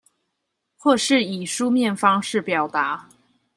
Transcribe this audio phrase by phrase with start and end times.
[0.77, 3.07] 或是以書面方式表達